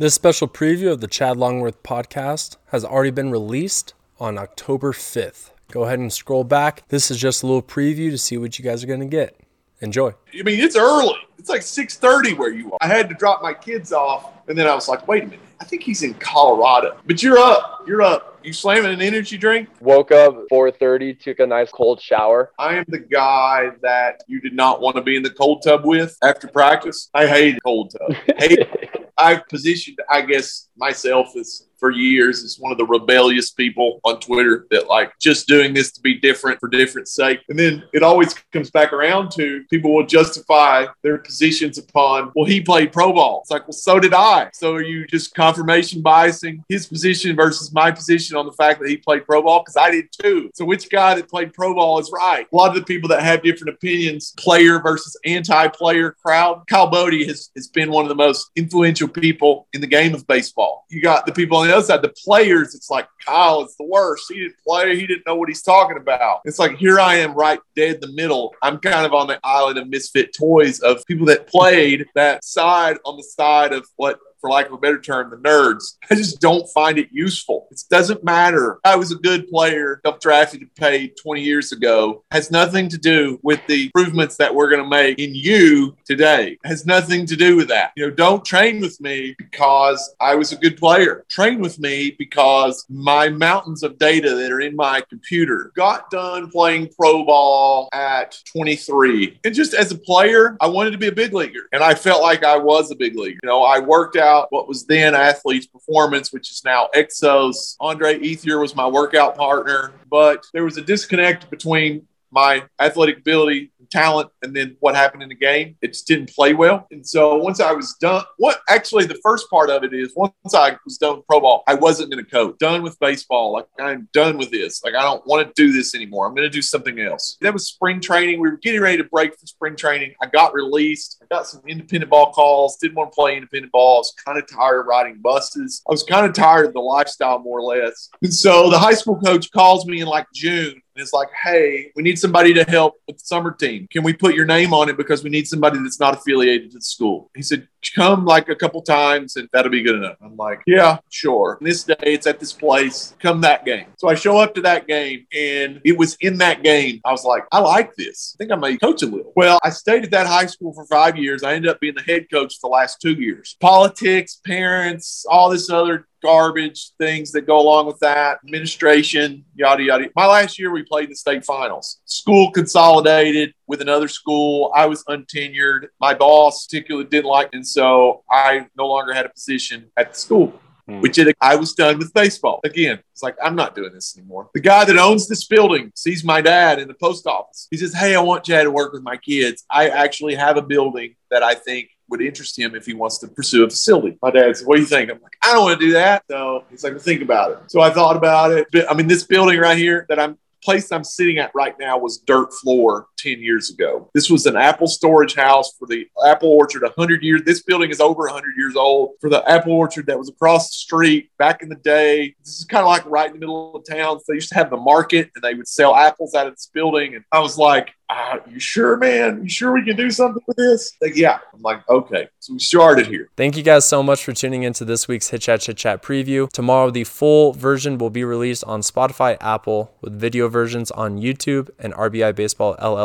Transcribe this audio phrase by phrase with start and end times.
[0.00, 5.50] This special preview of the Chad Longworth podcast has already been released on October 5th.
[5.72, 6.86] Go ahead and scroll back.
[6.86, 9.40] This is just a little preview to see what you guys are going to get.
[9.80, 10.14] Enjoy.
[10.38, 11.16] I mean, it's early.
[11.36, 12.78] It's like 6:30 where you are.
[12.80, 15.40] I had to drop my kids off, and then I was like, wait a minute.
[15.60, 16.96] I think he's in Colorado.
[17.04, 17.82] But you're up.
[17.84, 18.38] You're up.
[18.44, 19.68] You slamming an energy drink?
[19.80, 22.52] Woke up 4:30, took a nice cold shower.
[22.56, 25.84] I am the guy that you did not want to be in the cold tub
[25.84, 27.10] with after practice.
[27.14, 28.16] I hate cold tub.
[28.38, 28.60] Hate
[29.18, 34.20] I've positioned, I guess, myself as for years as one of the rebellious people on
[34.20, 37.40] Twitter that like just doing this to be different for different sake.
[37.48, 42.46] And then it always comes back around to people will justify their positions upon, well,
[42.46, 43.40] he played pro ball.
[43.42, 44.50] It's like, well, so did I.
[44.52, 48.88] So are you just confirmation biasing his position versus my position on the fact that
[48.88, 49.60] he played pro ball?
[49.60, 50.50] Because I did too.
[50.54, 52.46] So which guy that played pro ball is right?
[52.52, 57.26] A lot of the people that have different opinions, player versus anti-player crowd, Kyle Boddy
[57.26, 60.84] has, has been one of the most influential people in the game of baseball.
[60.88, 63.84] You got the people on the other side, the players, it's like Kyle, it's the
[63.84, 64.24] worst.
[64.28, 66.40] He didn't play, he didn't know what he's talking about.
[66.44, 68.54] It's like here I am right dead in the middle.
[68.62, 72.98] I'm kind of on the island of misfit toys of people that played that side
[73.04, 75.96] on the side of what for lack of a better term, the nerds.
[76.10, 77.68] I just don't find it useful.
[77.70, 78.78] It doesn't matter.
[78.84, 82.24] I was a good player, got drafted and paid 20 years ago.
[82.30, 86.58] Has nothing to do with the improvements that we're going to make in you today.
[86.64, 87.92] Has nothing to do with that.
[87.96, 91.24] You know, don't train with me because I was a good player.
[91.28, 96.50] Train with me because my mountains of data that are in my computer got done
[96.50, 99.40] playing pro ball at 23.
[99.44, 101.68] And just as a player, I wanted to be a big leaguer.
[101.72, 103.38] And I felt like I was a big leaguer.
[103.42, 107.76] You know, I worked out what was then Athletes Performance, which is now Exos.
[107.80, 113.72] Andre Ethier was my workout partner, but there was a disconnect between my athletic ability
[113.90, 116.86] talent and then what happened in the game it just didn't play well.
[116.90, 120.32] And so once i was done what actually the first part of it is once
[120.54, 122.56] i was done with pro ball i wasn't going to coach.
[122.58, 123.52] Done with baseball.
[123.52, 124.82] Like i'm done with this.
[124.84, 126.26] Like i don't want to do this anymore.
[126.26, 127.36] I'm going to do something else.
[127.40, 128.40] That was spring training.
[128.40, 130.14] We were getting ready to break for spring training.
[130.22, 131.22] I got released.
[131.22, 132.76] I got some independent ball calls.
[132.76, 133.96] Didn't want to play independent ball.
[133.96, 135.82] I was kind of tired of riding buses.
[135.88, 138.10] I was kind of tired of the lifestyle more or less.
[138.22, 141.92] And so the high school coach calls me in like june and it's like, hey,
[141.94, 143.86] we need somebody to help with the summer team.
[143.88, 146.78] Can we put your name on it because we need somebody that's not affiliated to
[146.78, 147.30] the school?
[147.36, 150.16] He said, come like a couple times and that'll be good enough.
[150.20, 151.58] I'm like, yeah, sure.
[151.60, 153.14] And this day it's at this place.
[153.20, 153.86] Come that game.
[153.96, 157.00] So I show up to that game and it was in that game.
[157.04, 158.34] I was like, I like this.
[158.34, 159.32] I think I may coach a little.
[159.36, 161.44] Well, I stayed at that high school for five years.
[161.44, 163.56] I ended up being the head coach for the last two years.
[163.60, 170.08] Politics, parents, all this other garbage things that go along with that, administration, yada, yada.
[170.16, 172.00] My last year, we played the state finals.
[172.04, 174.72] School consolidated with another school.
[174.74, 175.88] I was untenured.
[176.00, 180.12] My boss particularly didn't like me, and so I no longer had a position at
[180.14, 180.60] the school.
[180.88, 181.02] Hmm.
[181.02, 182.60] Which it, I was done with baseball.
[182.64, 184.48] Again, it's like, I'm not doing this anymore.
[184.54, 187.68] The guy that owns this building sees my dad in the post office.
[187.70, 189.64] He says, Hey, I want Chad to work with my kids.
[189.70, 193.28] I actually have a building that I think would interest him if he wants to
[193.28, 194.18] pursue a facility.
[194.22, 195.10] My dad said, What do you think?
[195.10, 196.24] I'm like, I don't want to do that.
[196.30, 197.58] So he's like, Think about it.
[197.70, 198.66] So I thought about it.
[198.88, 202.18] I mean, this building right here that I'm place I'm sitting at right now was
[202.18, 204.10] dirt floor 10 years ago.
[204.14, 207.42] This was an apple storage house for the apple orchard 100 years.
[207.44, 210.74] This building is over 100 years old for the apple orchard that was across the
[210.74, 212.34] street back in the day.
[212.44, 214.18] This is kind of like right in the middle of town.
[214.18, 216.70] So they used to have the market and they would sell apples out of this
[216.72, 217.14] building.
[217.14, 219.42] And I was like, uh, you sure, man?
[219.42, 220.92] You sure we can do something with this?
[221.02, 221.40] Like, yeah.
[221.52, 222.28] I'm like, okay.
[222.38, 223.28] So we started here.
[223.36, 226.48] Thank you guys so much for tuning into this week's Hit Chat Chat preview.
[226.50, 231.68] Tomorrow, the full version will be released on Spotify, Apple, with video versions on YouTube
[231.78, 231.92] and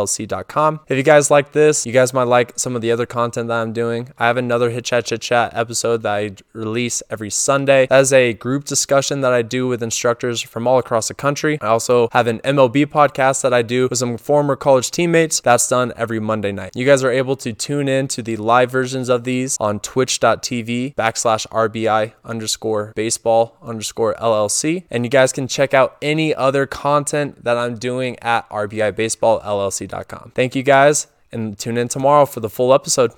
[0.03, 0.81] RBIBaseballLLC.com.
[0.88, 3.62] If you guys like this, you guys might like some of the other content that
[3.62, 4.09] I'm doing.
[4.18, 7.88] I have another Hit Chat Chit Chat episode that I release every Sunday.
[7.88, 11.58] That is a group discussion that I do with instructors from all across the country.
[11.62, 15.42] I also have an MLB podcast that I do with some former college teammates.
[15.42, 16.72] That's done every Monday night.
[16.75, 20.96] You guys are able to tune in to the live versions of these on twitch.tv
[20.96, 24.86] backslash RBI underscore baseball underscore LLC.
[24.89, 29.93] And you guys can check out any other content that I'm doing at RBIBaseballLLC.com.
[30.34, 33.12] Thank you guys and tune in tomorrow for the full episode.